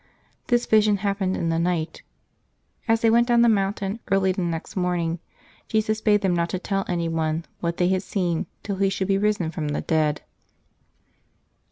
[0.47, 2.01] This vision happened in the night.
[2.87, 5.19] As they went down the mountain early the next morning,
[5.67, 9.07] Jesus bade them not to tell any one what they had seen till He should
[9.07, 10.23] be risen from the dead.